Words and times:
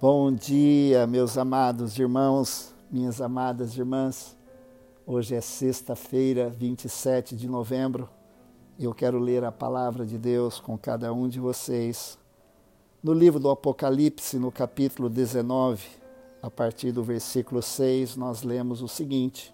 Bom 0.00 0.30
dia, 0.30 1.08
meus 1.08 1.36
amados 1.36 1.98
irmãos, 1.98 2.72
minhas 2.88 3.20
amadas 3.20 3.76
irmãs. 3.76 4.36
Hoje 5.04 5.34
é 5.34 5.40
sexta-feira, 5.40 6.48
27 6.50 7.34
de 7.34 7.48
novembro. 7.48 8.08
Eu 8.78 8.94
quero 8.94 9.18
ler 9.18 9.42
a 9.42 9.50
palavra 9.50 10.06
de 10.06 10.16
Deus 10.16 10.60
com 10.60 10.78
cada 10.78 11.12
um 11.12 11.28
de 11.28 11.40
vocês. 11.40 12.16
No 13.02 13.12
livro 13.12 13.40
do 13.40 13.50
Apocalipse, 13.50 14.38
no 14.38 14.52
capítulo 14.52 15.08
19, 15.08 15.84
a 16.40 16.48
partir 16.48 16.92
do 16.92 17.02
versículo 17.02 17.60
6, 17.60 18.14
nós 18.14 18.44
lemos 18.44 18.82
o 18.82 18.86
seguinte: 18.86 19.52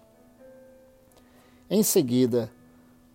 Em 1.67 1.81
seguida, 1.81 2.51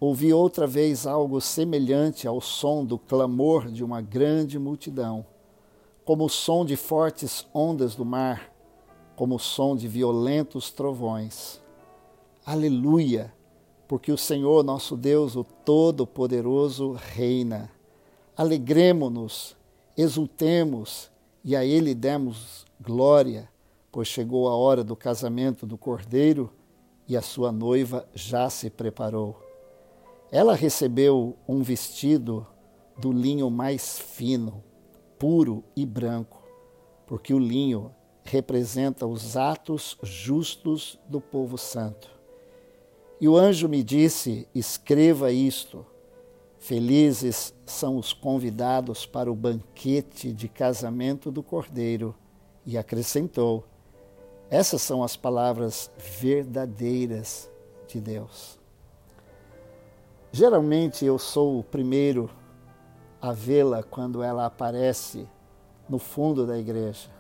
ouvi 0.01 0.33
outra 0.33 0.67
vez 0.67 1.07
algo 1.07 1.41
semelhante 1.41 2.27
ao 2.27 2.41
som 2.41 2.85
do 2.85 2.99
clamor 2.99 3.71
de 3.71 3.85
uma 3.85 4.01
grande 4.01 4.59
multidão 4.59 5.25
como 6.11 6.25
o 6.25 6.29
som 6.29 6.65
de 6.65 6.75
fortes 6.75 7.47
ondas 7.55 7.95
do 7.95 8.05
mar, 8.05 8.53
como 9.15 9.37
o 9.37 9.39
som 9.39 9.77
de 9.77 9.87
violentos 9.87 10.73
trovões. 10.73 11.61
Aleluia! 12.45 13.33
Porque 13.87 14.11
o 14.11 14.19
Senhor 14.19 14.65
nosso 14.65 14.97
Deus, 14.97 15.37
o 15.37 15.45
Todo-Poderoso, 15.45 16.98
reina. 17.15 17.70
Alegremo-nos, 18.37 19.57
exultemos 19.97 21.12
e 21.45 21.55
a 21.55 21.65
Ele 21.65 21.95
demos 21.95 22.67
glória, 22.81 23.48
pois 23.92 24.09
chegou 24.09 24.48
a 24.48 24.56
hora 24.56 24.83
do 24.83 24.97
casamento 24.97 25.65
do 25.65 25.79
Cordeiro 25.79 26.51
e 27.06 27.17
a 27.17 27.23
sua 27.23 27.53
noiva 27.53 28.05
já 28.12 28.51
se 28.51 28.69
preparou. 28.69 29.41
Ela 30.33 30.56
recebeu 30.56 31.37
um 31.47 31.62
vestido 31.62 32.45
do 32.98 33.12
linho 33.12 33.48
mais 33.48 33.97
fino 33.97 34.65
puro 35.20 35.62
e 35.77 35.84
branco, 35.84 36.42
porque 37.06 37.34
o 37.34 37.38
linho 37.38 37.95
representa 38.24 39.06
os 39.06 39.37
atos 39.37 39.98
justos 40.02 40.98
do 41.06 41.20
povo 41.20 41.58
santo. 41.58 42.11
E 43.20 43.28
o 43.28 43.36
anjo 43.36 43.69
me 43.69 43.83
disse: 43.83 44.48
escreva 44.55 45.30
isto. 45.30 45.84
Felizes 46.58 47.55
são 47.67 47.97
os 47.97 48.12
convidados 48.14 49.05
para 49.05 49.30
o 49.30 49.34
banquete 49.34 50.33
de 50.33 50.48
casamento 50.48 51.30
do 51.30 51.42
Cordeiro. 51.42 52.14
E 52.64 52.78
acrescentou: 52.78 53.67
essas 54.48 54.80
são 54.80 55.02
as 55.05 55.17
palavras 55.17 55.91
verdadeiras 55.98 57.50
de 57.86 58.00
Deus. 58.00 58.58
Geralmente 60.33 61.05
eu 61.05 61.19
sou 61.19 61.58
o 61.58 61.64
primeiro 61.64 62.30
a 63.21 63.33
vê-la 63.33 63.83
quando 63.83 64.23
ela 64.23 64.47
aparece 64.47 65.29
no 65.89 65.99
fundo 65.99 66.47
da 66.47 66.59
igreja. 66.59 67.11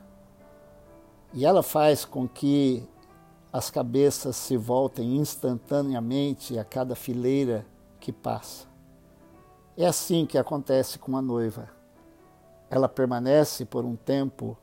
E 1.32 1.44
ela 1.44 1.62
faz 1.62 2.04
com 2.04 2.26
que 2.26 2.88
as 3.52 3.70
cabeças 3.70 4.36
se 4.36 4.56
voltem 4.56 5.16
instantaneamente 5.16 6.58
a 6.58 6.64
cada 6.64 6.94
fileira 6.94 7.66
que 7.98 8.12
passa. 8.12 8.66
É 9.76 9.86
assim 9.86 10.24
que 10.24 10.38
acontece 10.38 10.98
com 10.98 11.16
a 11.16 11.22
noiva. 11.22 11.68
Ela 12.68 12.88
permanece 12.88 13.64
por 13.64 13.84
um 13.84 13.96
tempo 13.96 14.56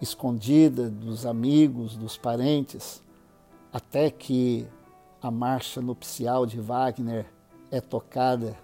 escondida 0.00 0.90
dos 0.90 1.24
amigos, 1.24 1.96
dos 1.96 2.16
parentes, 2.16 3.02
até 3.72 4.10
que 4.10 4.66
a 5.22 5.30
marcha 5.30 5.80
nupcial 5.80 6.44
de 6.44 6.60
Wagner 6.60 7.26
é 7.70 7.80
tocada 7.80 8.56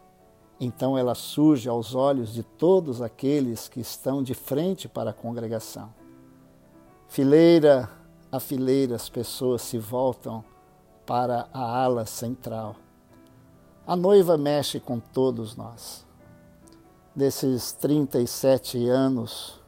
então 0.60 0.98
ela 0.98 1.14
surge 1.14 1.68
aos 1.68 1.94
olhos 1.94 2.32
de 2.32 2.42
todos 2.42 3.00
aqueles 3.00 3.68
que 3.68 3.80
estão 3.80 4.22
de 4.22 4.34
frente 4.34 4.88
para 4.88 5.10
a 5.10 5.14
congregação. 5.14 5.92
Fileira 7.08 7.88
a 8.30 8.38
fileira, 8.38 8.94
as 8.94 9.08
pessoas 9.08 9.62
se 9.62 9.78
voltam 9.78 10.44
para 11.06 11.48
a 11.52 11.82
ala 11.82 12.04
central. 12.04 12.76
A 13.86 13.96
noiva 13.96 14.36
mexe 14.36 14.78
com 14.78 15.00
todos 15.00 15.56
nós. 15.56 16.06
Desses 17.16 17.72
37 17.72 18.86
anos, 18.86 19.58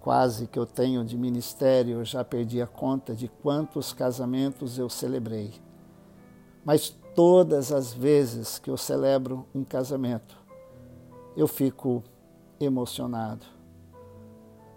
quase 0.00 0.46
que 0.46 0.58
eu 0.58 0.66
tenho 0.66 1.02
de 1.02 1.16
ministério, 1.16 2.00
eu 2.00 2.04
já 2.04 2.22
perdi 2.22 2.60
a 2.60 2.66
conta 2.66 3.14
de 3.14 3.26
quantos 3.26 3.94
casamentos 3.94 4.78
eu 4.78 4.90
celebrei. 4.90 5.54
Mas 6.62 6.94
todas 7.14 7.72
as 7.72 7.90
vezes 7.90 8.58
que 8.58 8.68
eu 8.68 8.76
celebro 8.76 9.46
um 9.54 9.64
casamento, 9.64 10.36
eu 11.40 11.48
fico 11.48 12.02
emocionado. 12.60 13.46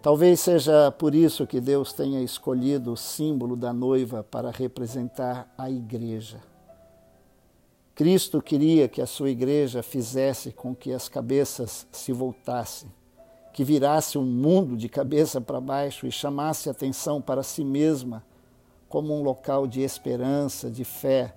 Talvez 0.01 0.39
seja 0.39 0.91
por 0.91 1.13
isso 1.13 1.45
que 1.45 1.59
Deus 1.59 1.91
tenha 1.91 2.21
escolhido 2.21 2.93
o 2.93 2.97
símbolo 2.97 3.55
da 3.55 3.73
noiva 3.73 4.23
para 4.23 4.49
representar 4.49 5.53
a 5.57 5.69
igreja. 5.69 6.41
Cristo 7.93 8.41
queria 8.41 8.87
que 8.87 9.01
a 9.01 9.05
sua 9.05 9.29
igreja 9.29 9.83
fizesse 9.83 10.51
com 10.51 10.73
que 10.73 10.91
as 10.93 11.07
cabeças 11.07 11.85
se 11.91 12.11
voltassem, 12.11 12.89
que 13.53 13.63
virasse 13.63 14.17
o 14.17 14.21
um 14.21 14.25
mundo 14.25 14.75
de 14.75 14.87
cabeça 14.87 15.39
para 15.39 15.61
baixo 15.61 16.07
e 16.07 16.11
chamasse 16.11 16.69
atenção 16.69 17.21
para 17.21 17.43
si 17.43 17.63
mesma 17.63 18.23
como 18.87 19.13
um 19.13 19.21
local 19.21 19.67
de 19.67 19.81
esperança, 19.81 20.71
de 20.71 20.83
fé, 20.83 21.35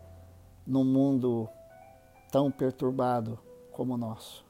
num 0.66 0.84
mundo 0.84 1.48
tão 2.31 2.50
perturbado 2.50 3.38
como 3.72 3.94
o 3.94 3.98
nosso. 3.98 4.46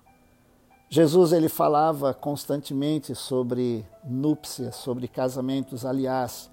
Jesus 0.88 1.32
ele 1.32 1.48
falava 1.48 2.14
constantemente 2.14 3.14
sobre 3.14 3.84
núpcias, 4.04 4.76
sobre 4.76 5.08
casamentos. 5.08 5.84
Aliás, 5.84 6.48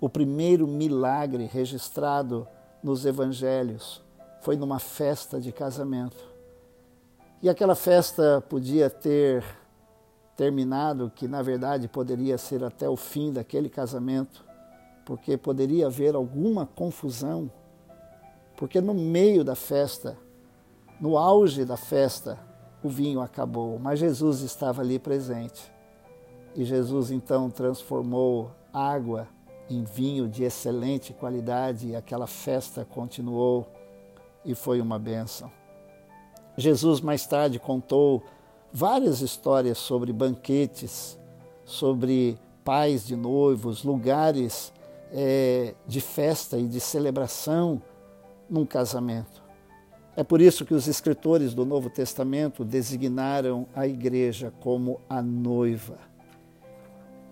o 0.00 0.08
primeiro 0.08 0.66
milagre 0.66 1.46
registrado 1.46 2.46
nos 2.82 3.06
evangelhos 3.06 4.02
foi 4.42 4.56
numa 4.56 4.78
festa 4.78 5.40
de 5.40 5.52
casamento. 5.52 6.28
E 7.42 7.48
aquela 7.48 7.74
festa 7.74 8.44
podia 8.48 8.90
ter 8.90 9.42
terminado, 10.36 11.10
que 11.14 11.26
na 11.26 11.40
verdade 11.40 11.88
poderia 11.88 12.36
ser 12.36 12.62
até 12.62 12.88
o 12.88 12.96
fim 12.96 13.32
daquele 13.32 13.68
casamento, 13.68 14.44
porque 15.04 15.36
poderia 15.36 15.86
haver 15.86 16.14
alguma 16.14 16.66
confusão, 16.66 17.50
porque 18.56 18.80
no 18.80 18.92
meio 18.92 19.42
da 19.42 19.54
festa, 19.54 20.16
no 21.00 21.16
auge 21.16 21.64
da 21.64 21.76
festa, 21.76 22.38
o 22.82 22.88
vinho 22.88 23.20
acabou, 23.20 23.78
mas 23.78 23.98
Jesus 23.98 24.40
estava 24.40 24.82
ali 24.82 24.98
presente. 24.98 25.72
E 26.54 26.64
Jesus 26.64 27.10
então 27.10 27.50
transformou 27.50 28.50
água 28.72 29.28
em 29.70 29.84
vinho 29.84 30.28
de 30.28 30.44
excelente 30.44 31.12
qualidade 31.12 31.88
e 31.88 31.96
aquela 31.96 32.26
festa 32.26 32.84
continuou 32.84 33.66
e 34.44 34.54
foi 34.54 34.80
uma 34.80 34.98
bênção. 34.98 35.50
Jesus 36.56 37.00
mais 37.00 37.26
tarde 37.26 37.58
contou 37.58 38.22
várias 38.72 39.20
histórias 39.20 39.78
sobre 39.78 40.12
banquetes, 40.12 41.18
sobre 41.64 42.38
pais 42.64 43.06
de 43.06 43.14
noivos, 43.14 43.84
lugares 43.84 44.72
é, 45.12 45.74
de 45.86 46.00
festa 46.00 46.58
e 46.58 46.66
de 46.66 46.80
celebração 46.80 47.80
num 48.48 48.66
casamento. 48.66 49.47
É 50.18 50.24
por 50.24 50.40
isso 50.40 50.64
que 50.64 50.74
os 50.74 50.88
escritores 50.88 51.54
do 51.54 51.64
Novo 51.64 51.88
Testamento 51.88 52.64
designaram 52.64 53.68
a 53.72 53.86
igreja 53.86 54.52
como 54.58 55.00
a 55.08 55.22
noiva. 55.22 55.96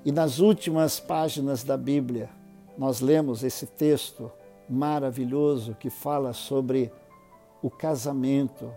E 0.04 0.12
nas 0.12 0.38
últimas 0.38 1.00
páginas 1.00 1.64
da 1.64 1.76
Bíblia, 1.76 2.30
nós 2.78 3.00
lemos 3.00 3.42
esse 3.42 3.66
texto 3.66 4.30
maravilhoso 4.70 5.74
que 5.74 5.90
fala 5.90 6.32
sobre 6.32 6.92
o 7.60 7.68
casamento, 7.68 8.72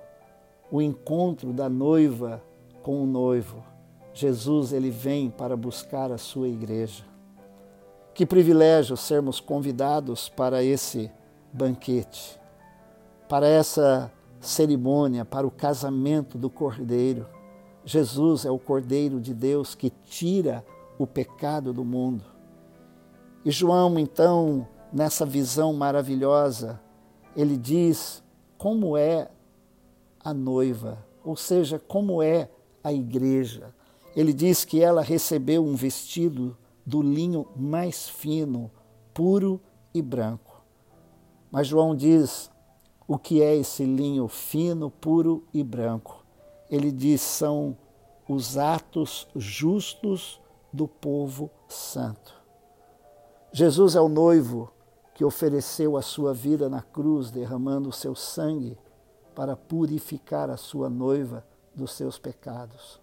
o 0.72 0.82
encontro 0.82 1.54
da 1.54 1.70
noiva 1.70 2.44
com 2.82 3.04
o 3.04 3.06
noivo. 3.06 3.64
Jesus 4.12 4.74
ele 4.74 4.90
vem 4.90 5.30
para 5.30 5.56
buscar 5.56 6.12
a 6.12 6.18
sua 6.18 6.48
igreja. 6.48 7.04
Que 8.16 8.26
privilégio 8.26 8.98
sermos 8.98 9.40
convidados 9.40 10.30
para 10.30 10.64
esse 10.64 11.12
banquete 11.54 12.40
para 13.30 13.48
essa 13.48 14.12
cerimônia, 14.42 15.24
para 15.24 15.46
o 15.46 15.52
casamento 15.52 16.36
do 16.36 16.50
Cordeiro. 16.50 17.28
Jesus 17.86 18.44
é 18.44 18.50
o 18.50 18.58
Cordeiro 18.58 19.22
de 19.22 19.36
Deus 19.36 19.76
que 19.76 19.92
tira 19.92 20.66
o 20.98 21.06
pecado 21.06 21.72
do 21.72 21.86
mundo. 21.86 22.26
E 23.46 23.52
João, 23.52 24.00
então, 24.00 24.68
nessa 24.92 25.28
visão 25.28 25.74
maravilhosa, 25.74 26.82
ele 27.36 27.56
diz 27.56 28.24
como 28.58 28.98
é 28.98 29.30
a 30.24 30.34
noiva, 30.34 30.98
ou 31.24 31.36
seja, 31.36 31.78
como 31.80 32.24
é 32.24 32.50
a 32.84 32.92
igreja. 32.92 33.74
Ele 34.16 34.34
diz 34.34 34.66
que 34.66 34.82
ela 34.82 35.04
recebeu 35.04 35.64
um 35.64 35.76
vestido 35.76 36.58
do 36.84 37.02
linho 37.02 37.48
mais 37.56 38.10
fino, 38.10 38.72
puro 39.14 39.62
e 39.94 40.02
branco. 40.02 40.64
Mas 41.52 41.68
João 41.68 41.96
diz 41.96 42.52
o 43.10 43.18
que 43.18 43.42
é 43.42 43.56
esse 43.56 43.84
linho 43.84 44.28
fino, 44.28 44.92
puro 44.92 45.44
e 45.52 45.64
branco. 45.64 46.24
Ele 46.70 46.92
diz: 46.92 47.22
são 47.22 47.76
os 48.28 48.56
atos 48.56 49.28
justos 49.36 50.40
do 50.72 50.88
povo 50.88 51.50
santo. 51.68 52.36
Jesus 53.52 53.96
é 53.96 54.00
o 54.00 54.08
noivo 54.08 54.72
que 55.16 55.26
ofereceu 55.26 55.98
a 55.98 56.04
sua 56.04 56.36
vida 56.36 56.70
na 56.70 56.84
cruz, 56.84 57.32
derramando 57.32 57.90
o 57.90 57.92
seu 57.92 58.14
sangue 58.14 58.78
para 59.34 59.58
purificar 59.58 60.52
a 60.52 60.56
sua 60.56 60.88
noiva 60.88 61.44
dos 61.74 61.94
seus 61.94 62.20
pecados. 62.20 63.02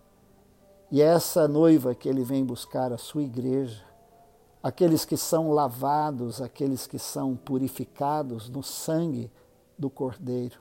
E 0.88 1.02
é 1.02 1.06
essa 1.06 1.48
noiva 1.48 1.96
que 1.96 2.08
ele 2.08 2.22
vem 2.22 2.44
buscar, 2.44 2.92
a 2.92 2.98
sua 2.98 3.24
igreja, 3.24 3.84
aqueles 4.62 5.04
que 5.04 5.16
são 5.16 5.50
lavados, 5.50 6.40
aqueles 6.40 6.86
que 6.86 6.98
são 6.98 7.34
purificados 7.34 8.48
no 8.48 8.62
sangue 8.62 9.32
do 9.78 9.90
Cordeiro, 9.90 10.58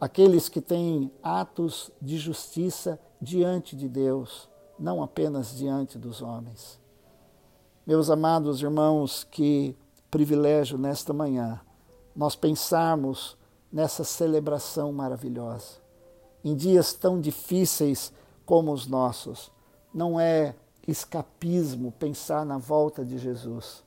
aqueles 0.00 0.48
que 0.48 0.60
têm 0.60 1.10
atos 1.22 1.90
de 2.00 2.18
justiça 2.18 2.98
diante 3.20 3.74
de 3.74 3.88
Deus, 3.88 4.48
não 4.78 5.02
apenas 5.02 5.56
diante 5.56 5.98
dos 5.98 6.22
homens. 6.22 6.80
Meus 7.86 8.10
amados 8.10 8.62
irmãos, 8.62 9.24
que 9.24 9.76
privilégio 10.10 10.78
nesta 10.78 11.12
manhã 11.12 11.60
nós 12.14 12.36
pensarmos 12.36 13.36
nessa 13.72 14.04
celebração 14.04 14.92
maravilhosa. 14.92 15.78
Em 16.44 16.54
dias 16.54 16.92
tão 16.92 17.20
difíceis 17.20 18.12
como 18.46 18.72
os 18.72 18.86
nossos, 18.86 19.50
não 19.92 20.18
é 20.18 20.54
escapismo 20.86 21.92
pensar 21.92 22.46
na 22.46 22.56
volta 22.56 23.04
de 23.04 23.18
Jesus. 23.18 23.82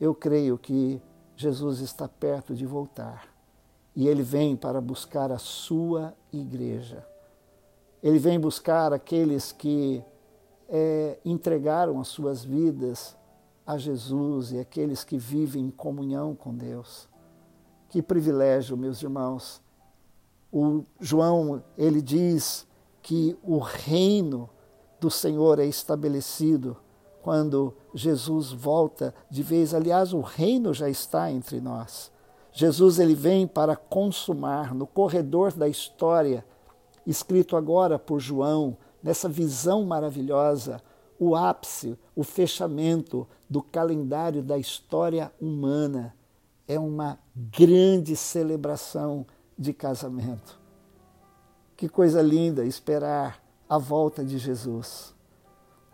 Eu 0.00 0.14
creio 0.14 0.56
que 0.56 1.00
Jesus 1.36 1.80
está 1.80 2.08
perto 2.08 2.54
de 2.54 2.64
voltar 2.66 3.33
e 3.94 4.08
ele 4.08 4.22
vem 4.22 4.56
para 4.56 4.80
buscar 4.80 5.30
a 5.30 5.38
sua 5.38 6.14
igreja. 6.32 7.06
Ele 8.02 8.18
vem 8.18 8.38
buscar 8.38 8.92
aqueles 8.92 9.52
que 9.52 10.02
é, 10.68 11.18
entregaram 11.24 12.00
as 12.00 12.08
suas 12.08 12.44
vidas 12.44 13.16
a 13.66 13.78
Jesus 13.78 14.52
e 14.52 14.58
aqueles 14.58 15.04
que 15.04 15.16
vivem 15.16 15.66
em 15.66 15.70
comunhão 15.70 16.34
com 16.34 16.54
Deus. 16.54 17.08
Que 17.88 18.02
privilégio, 18.02 18.76
meus 18.76 19.02
irmãos. 19.02 19.62
O 20.52 20.84
João, 21.00 21.62
ele 21.78 22.02
diz 22.02 22.66
que 23.02 23.36
o 23.42 23.58
reino 23.58 24.50
do 25.00 25.10
Senhor 25.10 25.58
é 25.58 25.66
estabelecido 25.66 26.76
quando 27.22 27.74
Jesus 27.94 28.52
volta 28.52 29.14
de 29.30 29.42
vez. 29.42 29.72
Aliás, 29.72 30.12
o 30.12 30.20
reino 30.20 30.74
já 30.74 30.88
está 30.88 31.30
entre 31.30 31.60
nós. 31.60 32.12
Jesus 32.56 33.00
ele 33.00 33.16
vem 33.16 33.48
para 33.48 33.74
consumar 33.74 34.72
no 34.72 34.86
corredor 34.86 35.52
da 35.52 35.66
história, 35.66 36.46
escrito 37.04 37.56
agora 37.56 37.98
por 37.98 38.20
João, 38.20 38.76
nessa 39.02 39.28
visão 39.28 39.84
maravilhosa, 39.84 40.80
o 41.18 41.34
ápice, 41.34 41.98
o 42.14 42.22
fechamento 42.22 43.26
do 43.50 43.60
calendário 43.60 44.40
da 44.40 44.56
história 44.56 45.32
humana. 45.40 46.14
É 46.68 46.78
uma 46.78 47.18
grande 47.34 48.14
celebração 48.14 49.26
de 49.58 49.72
casamento. 49.72 50.58
Que 51.76 51.88
coisa 51.88 52.22
linda 52.22 52.64
esperar 52.64 53.42
a 53.68 53.78
volta 53.78 54.24
de 54.24 54.38
Jesus. 54.38 55.12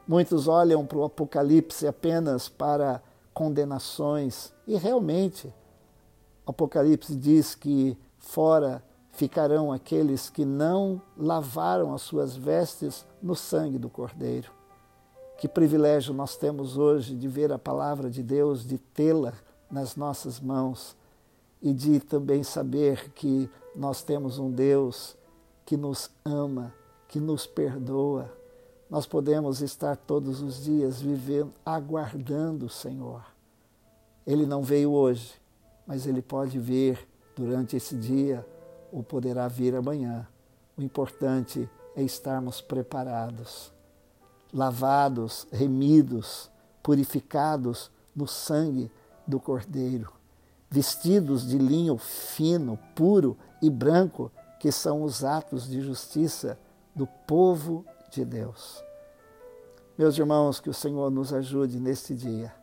Muitos 0.06 0.46
olham 0.46 0.84
para 0.84 0.98
o 0.98 1.04
Apocalipse 1.04 1.86
apenas 1.86 2.50
para 2.50 3.02
condenações, 3.32 4.52
e 4.66 4.76
realmente, 4.76 5.52
Apocalipse 6.50 7.14
diz 7.17 7.55
que 7.55 7.97
fora 8.19 8.82
ficarão 9.12 9.73
aqueles 9.73 10.31
que 10.31 10.44
não 10.44 11.00
lavaram 11.17 11.94
as 11.94 12.02
suas 12.02 12.37
vestes 12.37 13.06
no 13.23 13.35
sangue 13.35 13.79
do 13.79 13.88
Cordeiro. 13.88 14.50
Que 15.38 15.49
privilégio 15.49 16.12
nós 16.12 16.37
temos 16.37 16.76
hoje 16.76 17.14
de 17.14 17.26
ver 17.26 17.52
a 17.52 17.58
palavra 17.58 18.11
de 18.11 18.23
Deus, 18.23 18.67
de 18.67 18.79
tê-la 18.79 19.32
nas 19.70 19.97
nossas 19.97 20.38
mãos 20.38 20.97
e 21.62 21.73
de 21.73 22.00
também 22.00 22.43
saber 22.43 23.11
que 23.12 23.49
nós 23.75 24.03
temos 24.03 24.38
um 24.38 24.50
Deus 24.50 25.17
que 25.64 25.76
nos 25.76 26.11
ama, 26.25 26.75
que 27.08 27.20
nos 27.20 27.46
perdoa. 27.46 28.31
Nós 28.88 29.06
podemos 29.06 29.61
estar 29.61 29.96
todos 29.96 30.43
os 30.43 30.64
dias 30.64 31.00
vivendo, 31.00 31.53
aguardando 31.64 32.67
o 32.67 32.70
Senhor. 32.70 33.25
Ele 34.26 34.44
não 34.44 34.62
veio 34.62 34.91
hoje, 34.93 35.41
mas 35.90 36.06
ele 36.06 36.22
pode 36.22 36.56
vir 36.56 37.04
durante 37.34 37.76
esse 37.76 37.96
dia 37.96 38.46
ou 38.92 39.02
poderá 39.02 39.48
vir 39.48 39.75
amanhã. 39.75 40.25
O 40.78 40.82
importante 40.82 41.69
é 41.96 42.02
estarmos 42.04 42.60
preparados 42.60 43.72
lavados, 44.52 45.48
remidos, 45.50 46.48
purificados 46.81 47.90
no 48.14 48.28
sangue 48.28 48.90
do 49.26 49.40
Cordeiro, 49.40 50.12
vestidos 50.69 51.46
de 51.46 51.58
linho 51.58 51.98
fino, 51.98 52.78
puro 52.94 53.36
e 53.60 53.69
branco, 53.69 54.31
que 54.60 54.70
são 54.70 55.02
os 55.02 55.25
atos 55.25 55.69
de 55.69 55.81
justiça 55.81 56.56
do 56.94 57.06
povo 57.26 57.84
de 58.10 58.25
Deus. 58.25 58.82
Meus 59.98 60.16
irmãos, 60.16 60.60
que 60.60 60.70
o 60.70 60.75
Senhor 60.75 61.10
nos 61.10 61.32
ajude 61.32 61.81
neste 61.81 62.14
dia, 62.14 62.54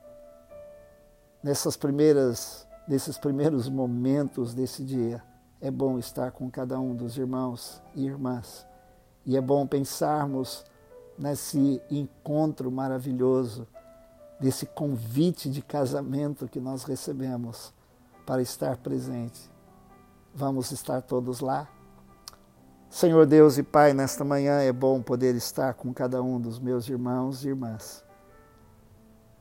nessas 1.44 1.75
primeiras, 1.75 2.67
nesses 2.88 3.18
primeiros 3.18 3.68
momentos 3.68 4.54
desse 4.54 4.84
dia. 4.84 5.22
É 5.60 5.69
bom 5.69 5.98
estar 5.98 6.31
com 6.31 6.50
cada 6.50 6.80
um 6.80 6.95
dos 6.95 7.18
irmãos 7.18 7.81
e 7.95 8.06
irmãs. 8.06 8.66
E 9.25 9.36
é 9.36 9.42
bom 9.42 9.68
pensarmos 9.68 10.63
nesse 11.18 11.81
encontro 11.89 12.72
maravilhoso, 12.72 13.68
desse 14.39 14.66
convite 14.66 15.50
de 15.50 15.62
casamento 15.62 16.48
que 16.48 16.60
nós 16.60 16.84
recebemos 16.84 17.74
para 18.25 18.42
estar 18.42 18.78
presente. 18.78 19.50
Vamos 20.33 20.72
estar 20.72 21.01
todos 21.01 21.40
lá? 21.40 21.68
Senhor 22.90 23.25
Deus 23.25 23.57
e 23.57 23.63
Pai, 23.63 23.94
nesta 23.94 24.24
manhã 24.24 24.62
é 24.62 24.72
bom 24.72 25.01
poder 25.01 25.36
estar 25.36 25.74
com 25.74 25.94
cada 25.94 26.22
um 26.22 26.40
dos 26.40 26.60
meus 26.60 26.88
irmãos 26.88 27.44
e 27.44 27.50
irmãs. 27.50 28.04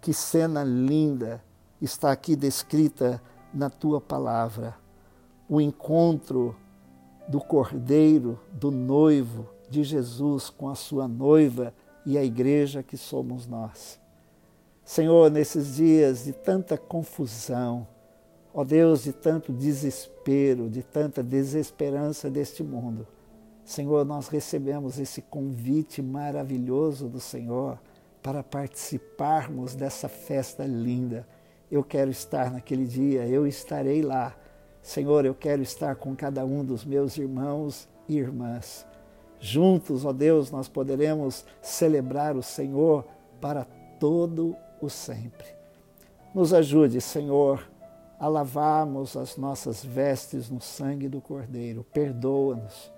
Que 0.00 0.12
cena 0.12 0.64
linda 0.64 1.42
está 1.80 2.10
aqui 2.10 2.34
descrita 2.34 3.20
na 3.56 3.70
tua 3.70 4.00
palavra. 4.00 4.76
O 5.48 5.60
encontro 5.60 6.54
do 7.26 7.40
cordeiro, 7.40 8.38
do 8.52 8.70
noivo, 8.70 9.48
de 9.70 9.82
Jesus 9.82 10.50
com 10.50 10.68
a 10.68 10.74
sua 10.74 11.08
noiva 11.08 11.72
e 12.04 12.18
a 12.18 12.22
igreja 12.22 12.82
que 12.82 12.96
somos 12.96 13.46
nós. 13.46 13.98
Senhor, 14.84 15.30
nesses 15.30 15.76
dias 15.76 16.24
de 16.24 16.32
tanta 16.32 16.76
confusão, 16.76 17.88
ó 18.54 18.62
Deus, 18.62 19.02
de 19.02 19.12
tanto 19.12 19.52
desespero, 19.52 20.68
de 20.70 20.82
tanta 20.82 21.22
desesperança 21.22 22.30
deste 22.30 22.62
mundo, 22.62 23.06
Senhor, 23.64 24.04
nós 24.04 24.28
recebemos 24.28 24.98
esse 24.98 25.20
convite 25.22 26.00
maravilhoso 26.00 27.08
do 27.08 27.18
Senhor 27.18 27.80
para 28.22 28.44
participarmos 28.44 29.74
dessa 29.74 30.08
festa 30.08 30.64
linda. 30.64 31.26
Eu 31.70 31.82
quero 31.82 32.10
estar 32.10 32.50
naquele 32.50 32.84
dia, 32.84 33.26
eu 33.26 33.46
estarei 33.46 34.02
lá. 34.02 34.34
Senhor, 34.82 35.24
eu 35.24 35.34
quero 35.34 35.62
estar 35.62 35.96
com 35.96 36.14
cada 36.14 36.44
um 36.44 36.64
dos 36.64 36.84
meus 36.84 37.16
irmãos 37.18 37.88
e 38.08 38.16
irmãs. 38.16 38.86
Juntos, 39.40 40.04
ó 40.04 40.12
Deus, 40.12 40.50
nós 40.50 40.68
poderemos 40.68 41.44
celebrar 41.60 42.36
o 42.36 42.42
Senhor 42.42 43.04
para 43.40 43.64
todo 43.98 44.56
o 44.80 44.88
sempre. 44.88 45.46
Nos 46.34 46.54
ajude, 46.54 47.00
Senhor, 47.00 47.68
a 48.18 48.28
lavarmos 48.28 49.16
as 49.16 49.36
nossas 49.36 49.84
vestes 49.84 50.48
no 50.48 50.60
sangue 50.60 51.08
do 51.08 51.20
Cordeiro. 51.20 51.84
Perdoa-nos 51.92 52.90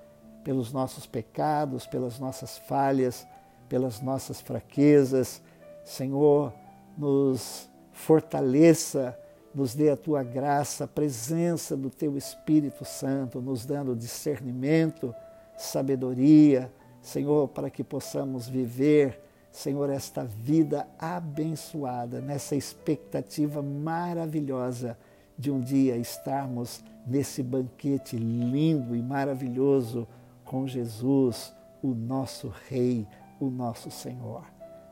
pelos 0.45 0.73
nossos 0.73 1.07
pecados, 1.07 1.87
pelas 1.87 2.19
nossas 2.19 2.59
falhas, 2.59 3.27
pelas 3.69 4.01
nossas 4.01 4.41
fraquezas. 4.41 5.43
Senhor, 5.85 6.53
nos 6.97 7.69
fortaleça, 7.99 9.19
nos 9.53 9.75
dê 9.75 9.91
a 9.91 9.97
tua 9.97 10.23
graça, 10.23 10.85
a 10.85 10.89
presença 10.89 11.77
do 11.77 11.91
teu 11.91 12.17
Espírito 12.17 12.85
Santo, 12.85 13.41
nos 13.41 13.67
dando 13.67 13.97
discernimento 13.97 15.13
sabedoria, 15.57 16.73
Senhor, 17.03 17.49
para 17.49 17.69
que 17.69 17.83
possamos 17.83 18.49
viver, 18.49 19.21
Senhor, 19.51 19.91
esta 19.91 20.25
vida 20.25 20.87
abençoada, 20.97 22.21
nessa 22.21 22.55
expectativa 22.55 23.61
maravilhosa 23.61 24.97
de 25.37 25.51
um 25.51 25.61
dia 25.61 25.97
estarmos 25.97 26.83
nesse 27.05 27.43
banquete 27.43 28.17
lindo 28.17 28.95
e 28.95 29.03
maravilhoso 29.03 30.07
com 30.45 30.69
Jesus, 30.69 31.53
o 31.83 31.89
nosso 31.89 32.53
Rei, 32.69 33.07
o 33.41 33.51
nosso 33.51 33.91
Senhor. 33.91 34.45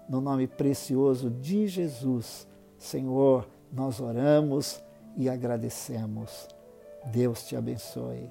No 0.08 0.20
nome 0.20 0.48
precioso 0.48 1.30
de 1.30 1.68
Jesus, 1.68 2.46
Senhor, 2.78 3.46
nós 3.72 4.00
oramos 4.00 4.82
e 5.16 5.28
agradecemos. 5.28 6.48
Deus 7.06 7.44
te 7.44 7.56
abençoe. 7.56 8.28